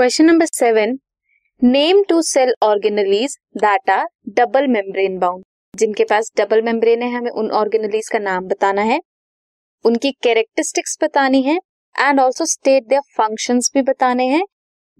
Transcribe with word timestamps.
Question 0.00 0.24
number 0.24 0.46
seven 0.46 0.96
name 1.62 2.02
two 2.08 2.20
cell 2.22 2.52
organelles 2.62 3.36
that 3.56 3.90
are 3.90 4.04
double 4.28 4.66
membrane 4.66 5.18
bound 5.18 5.42
जिनके 5.74 6.04
पास 6.04 6.30
double 6.38 6.62
membrane 6.62 7.02
है, 7.02 7.10
हमें 7.10 7.30
उन 7.30 7.50
ऑर्गेनलीज 7.50 8.08
का 8.08 8.18
नाम 8.18 8.46
बताना 8.48 8.82
है। 8.82 8.98
उनकी 9.84 10.10
कैरेक्टरिस्टिक्स 10.22 10.96
बतानी 11.02 11.42
है 11.42 11.58
and 11.94 12.20
also 12.20 12.44
state 12.44 12.86
their 12.88 13.02
functions 13.16 13.70
भी 13.74 13.82
बताने 13.82 14.26
हैं। 14.26 14.42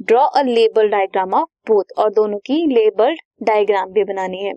Draw 0.00 0.24
a 0.24 0.42
label 0.42 0.88
diagram 0.88 1.34
of 1.34 1.48
both 1.68 1.98
और 1.98 2.12
दोनों 2.12 2.38
की 2.38 2.60
लेबल्ड 2.74 3.20
डायग्राम 3.42 3.92
भी 3.92 4.04
बनानी 4.04 4.44
है। 4.44 4.52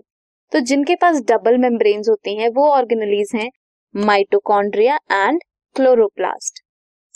तो 0.52 0.60
जिनके 0.62 0.96
पास 0.96 1.20
डबल 1.22 1.58
मेम्ब्रेन्स 1.58 2.08
होती 2.08 2.36
हैं, 2.36 2.48
वो 2.50 2.68
ऑर्गेनलीज 2.72 3.32
हैं 3.34 3.50
माइटोकॉन्ड्रिया 3.94 4.98
एंड 5.12 5.40
क्लोरोप्लास्ट 5.76 6.63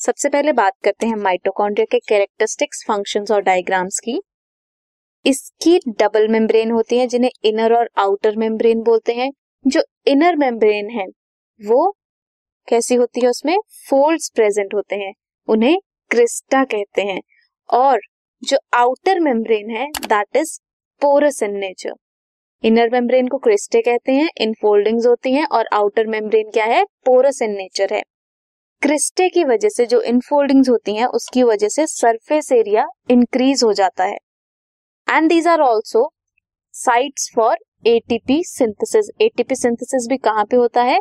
सबसे 0.01 0.29
पहले 0.29 0.53
बात 0.53 0.73
करते 0.85 1.07
हैं 1.07 1.17
माइटोकॉन्ड्रिया 1.17 1.87
के 1.91 1.99
कैरेक्टरिस्टिक्स 1.99 2.85
फ़ंक्शंस 2.89 3.31
और 3.31 3.41
डायग्राम्स 3.43 3.99
की। 3.99 4.21
इसकी 5.27 5.79
डबल 5.89 6.29
मेम्ब्रेन 6.29 6.71
होती 6.71 6.99
है, 6.99 7.07
जिन्हें 7.07 7.31
इनर 7.45 7.75
और 7.75 7.89
आउटर 7.99 8.37
मेम्ब्रेन 8.37 8.83
बोलते 8.83 9.13
हैं। 9.13 9.31
जो 9.67 9.83
इनर 10.07 10.37
मेम्ब्रेन 10.37 10.91
है, 10.91 11.07
वो 11.61 11.97
कैसी 12.69 12.95
होती 12.95 13.21
है 13.21 13.29
उसमें? 13.29 13.57
फोल्ड्स 13.91 14.31
प्रेजेंट 14.35 14.75
होते 14.75 14.97
हैं, 14.97 15.13
उन्हें 15.49 15.79
क्रिस्टा 16.11 16.65
कहते 16.65 17.03
हैं। 17.03 17.21
और 17.71 18.01
जो 18.43 18.59
आउटर 18.75 19.21
मेम्ब्रेन 19.21 19.71
है 19.71 19.87
that 19.91 20.37
is 20.37 20.59
porous 21.01 21.43
in 21.43 21.57
nature 21.57 21.93
inner 22.65 22.91
membrane 22.91 23.29
को 23.29 23.39
क्रिस्टे 23.39 23.81
कहते 23.81 24.13
हैं 24.13 24.29
इन 24.39 24.49
इनफोल्डिंग्स 24.49 25.07
होती 25.07 25.33
हैं, 25.33 25.45
और 25.47 25.69
आउटर 25.73 26.07
मेम्ब्रेन 26.07 26.51
क्या 26.51 26.65
है? 26.65 26.85
पोरस 26.85 27.43
इन 27.43 27.51
नेचर 27.51 27.95
है। 27.95 28.03
क्रिस्टे 28.83 29.29
की 29.29 29.43
वजह 29.45 29.69
से 29.69 29.85
जो 29.87 30.01
इनफोल्डिंग्स 30.03 30.69
होती 30.69 30.95
हैं, 30.95 31.07
उसकी 31.07 31.43
वजह 31.43 31.69
से 31.69 31.87
सरफेस 31.87 32.51
एरिया 32.53 32.87
इंक्रीज 33.11 33.63
हो 33.65 33.73
जाता 33.73 34.05
है। 34.05 34.17
And 35.09 35.29
these 35.29 35.47
are 35.47 35.61
also 35.61 36.11
sites 36.75 37.31
for 37.35 37.57
ATP 37.87 38.43
synthesis 38.45 39.11
ATP 39.21 39.55
synthesis 39.55 40.07
भी 40.09 40.17
कहाँ 40.19 40.45
पे 40.45 40.57
होता 40.57 40.83
है? 40.83 40.99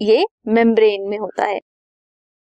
ये 0.00 0.24
मेम्ब्रेन 0.48 1.08
में 1.08 1.18
होता 1.18 1.44
है। 1.44 1.60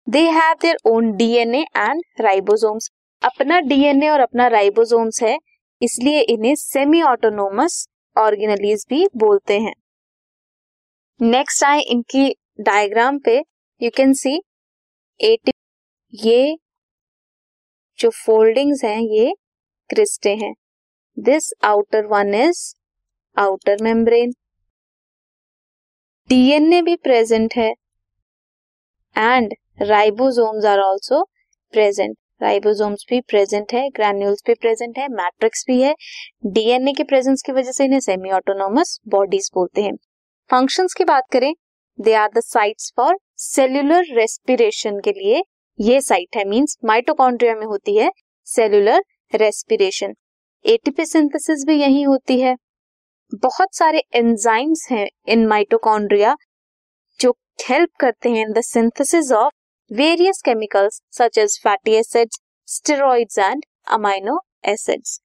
They 0.08 0.22
have 0.30 0.56
their 0.62 0.78
own 0.86 1.12
DNA 1.12 1.62
and 1.78 2.02
ribosomes 2.22 2.90
अपना 3.22 3.60
डीएनए 3.62 4.10
और 4.10 4.20
अपना 4.20 4.48
राइबोसोम्स 4.48 5.22
है, 5.24 5.38
इसलिए 5.82 6.22
इन्हें 6.22 6.56
सेमी 6.56 7.02
ऑटोनोमस 7.04 7.88
ऑर्गेनलीज 8.16 8.86
भी 8.90 9.06
बोलते 9.18 9.60
हैं। 9.60 9.74
नेक्स्ट 11.20 11.64
आए 11.64 11.82
इनकी 11.82 12.30
डायग्राम 12.62 13.20
पे। 13.20 13.38
यू 13.82 13.90
कैन 13.96 14.14
सी 14.16 14.42
एटी, 15.20 15.52
ये 16.14 16.58
जो 18.00 18.10
फोल्डिंग्स 18.16 18.84
हैं, 18.84 19.00
ये 19.00 19.34
क्रिस्टे 19.90 20.34
हैं। 20.36 20.54
This 21.18 21.50
outer 21.64 22.06
one 22.06 22.34
is 22.36 22.60
outer 23.38 23.84
membrane 23.84 24.32
DNA 26.30 26.82
भी 26.82 26.96
प्रेजेंट 26.96 27.54
है। 27.58 27.70
And 29.16 29.54
ribosomes 29.82 30.66
are 30.66 30.80
also 30.80 31.24
present 31.74 32.18
ribosomes 32.42 33.06
भी 33.10 33.22
प्रेजेंट 33.22 33.74
है 33.74 33.90
ग्रैन्यूल्स 33.90 34.44
भी 34.48 34.54
प्रेजेंट 34.54 34.98
है 34.98 35.08
मैट्रिक्स 35.12 35.64
भी 35.68 35.82
है। 35.82 35.94
डीएनए 36.46 36.94
के 36.94 37.04
प्रेजेंस 37.04 37.42
की 37.42 37.52
वजह 37.52 37.72
से 37.72 37.86
इन्हें 37.86 38.00
सेमी 38.00 38.32
ऑटोनोमस 38.32 39.00
बॉडीज 39.08 39.50
बोलते 39.54 39.84
हैं। 39.84 39.96
फ़ंक्शंस 40.50 40.94
की 40.94 41.04
बात 41.04 41.24
करें 41.32 41.54
they 42.00 42.14
are 42.14 42.30
the 42.30 42.42
sites 42.44 42.92
for 42.98 43.18
cellular 43.40 44.06
respiration 44.16 45.00
के 45.00 45.12
लिए 45.12 45.42
ये 45.80 46.00
साइट 46.02 46.36
है 46.36 46.44
मींस 46.50 46.78
माइटोकॉन्ड्रिया 46.86 47.56
में 47.56 47.66
होती 47.66 47.96
है 47.98 48.12
सेल्यूलर 48.48 49.04
रेस्पिरेशन 49.34 50.14
एटीपी 50.66 51.06
सिंथेसिस 51.06 51.64
भी 51.68 51.76
यही 51.76 52.02
होती 52.04 52.40
है। 52.42 52.56
बहुत 53.34 53.76
सारे 53.76 54.04
एंजाइम्स 54.16 54.88
हैं 54.92 55.08
इन 55.28 55.46
माइटोकॉन्ड्रिया 55.48 56.36
जो 57.20 57.32
हेल्प 57.70 57.90
करते 58.00 58.30
हैं 58.30 58.46
in 58.46 58.54
the 58.54 58.62
synthesis 58.62 59.32
of 59.32 59.54
various 59.92 60.42
chemicals 60.46 61.02
such 61.12 61.38
as 61.38 61.60
fatty 61.64 61.96
acids 61.96 62.40
steroids 62.68 63.40
and 63.40 63.66
amino 63.94 64.40
acids 64.68 65.20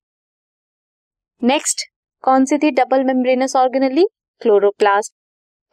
next 1.43 1.87
कौन 2.25 2.44
सी 2.44 2.59
थी 2.59 2.70
double 2.72 3.04
membranous 3.04 3.56
organelle 3.56 4.06
chloroplast 4.41 5.15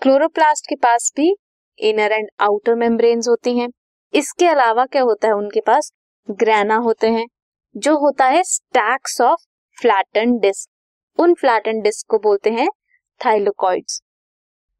chloroplast 0.01 0.69
के 0.69 0.75
पास 0.83 1.11
भी 1.17 1.35
इनर 1.79 2.11
एंड 2.11 2.29
आउटर 2.39 2.75
मेम्ब्रेन्स 2.75 3.27
होती 3.27 3.57
हैं। 3.57 3.69
इसके 4.13 4.47
अलावा 4.47 4.85
क्या 4.85 5.01
होता 5.01 5.27
है? 5.27 5.33
उनके 5.33 5.59
पास 5.59 5.91
ग्रैना 6.27 6.75
होते 6.77 7.07
हैं, 7.07 7.25
जो 7.75 7.97
होता 7.97 8.25
है 8.25 8.43
स्टैक्स 8.43 9.19
ऑफ़ 9.21 9.45
फ्लैटन 9.77 10.37
डिस्क 10.37 11.19
उन 11.19 11.33
फ्लैटन 11.33 11.81
डिस्क 11.81 12.07
को 12.09 12.19
बोलते 12.19 12.49
हैं 12.49 12.67
थाइलोकॉइड्स 13.21 14.01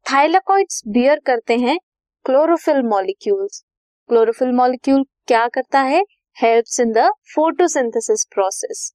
थाइलोकॉइड्स 0.06 0.82
बियर 0.88 1.20
करते 1.26 1.56
हैं 1.56 1.78
क्लोरोफिल 2.24 2.82
मॉलिक्यूल्स 2.82 3.62
क्लोरोफिल 4.10 4.52
मॉलिक्यूल 4.52 5.04
क्या 5.26 5.46
करता 5.48 5.80
है? 5.80 6.02
Helps 6.36 6.80
in 6.80 6.92
the 6.92 7.10
photosynthesis 7.34 8.24
process 8.34 8.92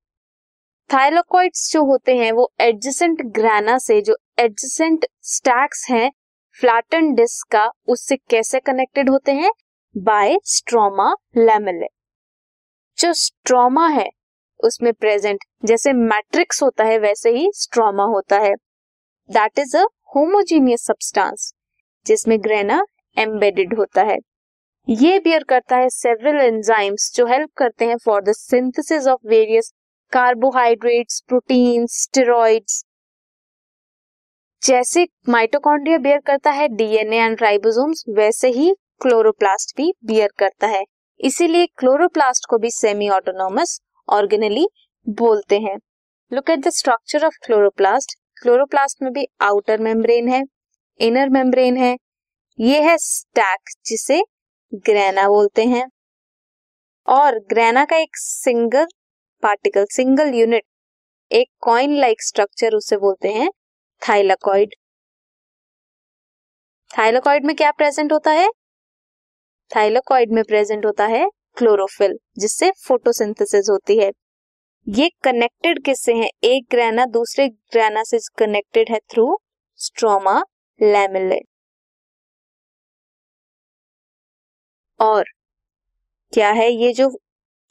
thylakoids 0.89 1.71
जो 1.73 1.83
होते 1.85 2.15
हैं, 2.15 2.31
वो 2.31 2.51
एडजेसेंट 2.59 3.21
ग्राना 3.35 3.77
से, 3.77 4.01
जो 4.01 4.15
एडजेसेंट 4.39 5.05
स्टैक्स 5.21 5.85
हैं 5.89 6.11
फ्लैटन 6.59 7.13
डिस्क 7.13 7.47
का 7.51 7.71
उससे 7.87 8.15
कैसे 8.15 8.59
कनेक्टेड 8.59 9.09
होते 9.09 9.31
हैं? 9.31 9.51
By 9.97 10.37
stroma 10.45 11.13
lamellae. 11.37 11.87
जो 12.97 13.13
स्ट्रोमा 13.13 13.87
है, 13.87 14.09
उसमें 14.59 14.93
प्रेजेंट, 14.93 15.39
जैसे 15.65 15.93
मैट्रिक्स 15.93 16.63
होता 16.63 16.83
है, 16.83 16.99
वैसे 16.99 17.29
ही 17.29 17.51
स्ट्रोमा 17.55 18.03
होता 18.03 18.39
है। 18.39 18.53
That 19.29 19.59
is 19.59 19.77
a 19.77 19.83
homogeneous 20.15 20.85
substance 20.85 21.53
जिसमें 22.05 22.37
ग्रेना 22.43 22.83
एम्बेडेड 23.17 23.77
होता 23.77 24.03
है। 24.03 24.17
ये 24.89 25.19
बियर 25.19 25.43
करता 25.43 25.77
है 25.77 25.89
सेवरल 25.89 26.41
एंजाइम्स 26.41 27.11
जो 27.15 27.25
हेल्प 27.25 27.49
करते 27.57 27.85
हैं 27.85 27.97
for 27.97 28.23
the 28.23 28.33
synthesis 28.33 29.07
of 29.07 29.27
various 29.27 29.73
carbohydrates 30.11 31.23
protein 31.27 31.85
steroids 31.87 32.83
जैसे 34.63 35.05
माइटोकॉन्ड्रिया 35.29 35.97
बियर 35.97 36.19
करता 36.19 36.51
है 36.51 36.67
डीएनए 36.67 37.17
एंड 37.17 37.41
राइबोसोम्स 37.41 38.03
वैसे 38.09 38.49
ही 38.49 38.73
क्लोरोप्लास्ट 39.01 39.75
भी 39.77 39.91
बियर 40.05 40.29
करता 40.39 40.67
है। 40.67 40.83
इसीलिए 41.19 41.65
क्लोरोप्लास्ट 41.77 42.45
को 42.49 42.57
भी 42.57 42.69
सेमी 42.71 43.09
ऑटोनोमस 43.09 43.79
ऑर्गेनली 44.07 44.67
बोलते 45.07 45.59
हैं। 45.59 45.75
Look 46.31 46.49
at 46.49 46.59
the 46.59 46.69
structure 46.69 47.25
of 47.25 47.37
chloroplast 47.45 48.15
chloroplast 48.41 49.01
में 49.03 49.11
भी 49.13 49.25
आउटर 49.41 49.81
मेम्ब्रेन 49.81 50.29
है 50.29 50.41
इनर 50.99 51.29
मेम्ब्रेन 51.29 51.77
है। 51.77 51.95
ये 52.59 52.81
है 52.81 52.97
स्टैक 52.97 53.69
जिसे 53.85 54.21
ग्रेना 54.85 55.27
बोलते 55.27 55.65
हैं। 55.65 55.85
और 57.07 57.39
ग्रेना 57.49 57.83
का 57.85 57.97
एक 57.97 58.17
सिंगल 58.17 58.85
पार्टिकल 59.43 59.85
सिंगल 59.91 60.33
यूनिट 60.35 60.63
एक 61.31 61.49
कॉइन 61.61 61.97
लाइक 61.97 62.21
स्ट्रक्चर 62.21 62.75
उसे 62.75 62.97
बोलते 62.97 63.31
हैं। 63.31 63.49
थाइलाकॉइड। 64.03 64.73
थाइलाकॉइड 66.91 67.45
में 67.45 67.55
क्या 67.55 67.71
प्रेजेंट 67.71 68.11
होता 68.13 68.31
है? 68.31 68.49
थाइलाकॉइड 69.71 70.31
में 70.31 70.43
प्रेजेंट 70.43 70.85
होता 70.85 71.05
है 71.05 71.25
क्लोरोफिल, 71.57 72.17
जिससे 72.37 72.71
फोटोसिंथेसिस 72.87 73.69
होती 73.69 73.97
है। 73.99 74.11
ये 74.87 75.09
कनेक्टेड 75.23 75.83
किससे 75.85 76.13
हैं? 76.13 76.29
एक 76.43 76.67
ग्रैना 76.71 77.05
दूसरे 77.05 77.47
ग्रैना 77.49 78.03
से 78.03 78.19
कनेक्टेड 78.37 78.91
है 78.91 78.99
थ्रू 79.11 79.37
स्ट्रोमा 79.79 80.39
लैमिले। 80.81 81.39
और 84.99 85.23
क्या 86.33 86.51
है 86.51 86.69
ये 86.71 86.93
जो 86.93 87.09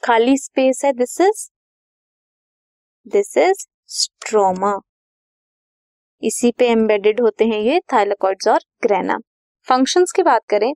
खाली 0.03 0.37
स्पेस 0.37 0.81
है? 0.85 0.93
This 0.93 1.19
is 1.21 1.49
this 3.07 3.37
is 3.37 3.65
stroma 3.87 4.79
इसी 6.23 6.51
पे 6.59 6.67
एम्बेडेड 6.69 7.19
होते 7.21 7.45
हैं 7.45 7.59
ये 7.59 7.79
थाइलाकॉइड्स 7.93 8.47
और 8.47 8.59
ग्रेना। 8.83 9.17
फ़ंक्शंस 9.67 10.11
की 10.11 10.23
बात 10.23 10.41
करें 10.49 10.73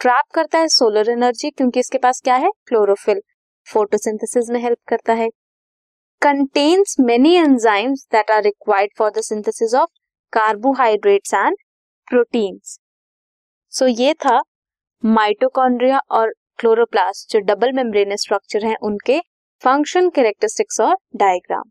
ट्रैप 0.00 0.24
करता 0.34 0.58
है 0.58 0.68
सोलर 0.68 1.10
एनर्जी 1.10 1.50
क्योंकि 1.50 1.80
इसके 1.80 1.98
पास 1.98 2.20
क्या 2.24 2.34
है? 2.36 2.50
क्लोरोफिल 2.66 3.20
फोटोसिंथेसिस 3.66 4.50
में 4.50 4.60
हेल्प 4.62 4.78
करता 4.88 5.12
है। 5.12 5.28
Contains 6.22 6.96
many 7.00 7.34
enzymes 7.36 8.06
that 8.12 8.30
are 8.30 8.42
required 8.42 8.90
for 8.98 9.10
the 9.10 9.20
synthesis 9.22 9.74
of 9.74 9.90
carbohydrates 10.32 11.34
and 11.34 11.56
proteins 12.08 12.78
so 13.72 13.86
ये 13.86 14.14
था 14.24 14.40
माइटोकॉन्ड्रिया 15.02 16.00
और 16.10 16.32
क्लोरोप्लास्ट 16.58 17.32
जो 17.32 17.38
डबल 17.44 17.72
मेम्ब्रेन 17.72 18.16
स्ट्रक्चर 18.16 18.64
हैं, 18.66 18.76
उनके 18.76 19.20
फ़ंक्शन 19.62 20.08
कैरेक्टरिस्टिक्स 20.10 20.80
और 20.80 20.96
diagram 21.16 21.70